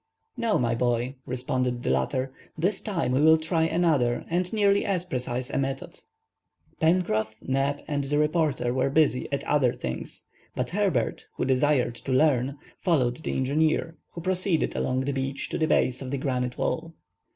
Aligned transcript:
"No, 0.35 0.57
my 0.57 0.73
boy," 0.73 1.13
responded 1.27 1.83
the 1.83 1.91
latter, 1.91 2.33
"this 2.57 2.81
time 2.81 3.11
we 3.11 3.21
will 3.21 3.37
try 3.37 3.65
another 3.65 4.25
and 4.31 4.51
nearly 4.51 4.83
as 4.83 5.05
precise 5.05 5.51
a 5.51 5.59
method." 5.59 5.99
Pencroff, 6.79 7.35
Neb, 7.43 7.81
and 7.87 8.05
the 8.05 8.17
reporter 8.17 8.73
were 8.73 8.89
busy 8.89 9.31
at 9.31 9.43
other 9.43 9.71
things; 9.71 10.25
but 10.55 10.71
Herbert, 10.71 11.27
who 11.35 11.45
desired 11.45 11.93
to 11.93 12.11
learn, 12.13 12.57
followed 12.79 13.17
the 13.17 13.37
engineer, 13.37 13.95
who 14.13 14.21
proceeded 14.21 14.75
along 14.75 15.01
the 15.01 15.13
beach 15.13 15.49
to 15.49 15.59
the 15.59 15.67
base 15.67 16.01
of 16.01 16.09
the 16.09 16.17
granite 16.17 16.57
wall. 16.57 16.95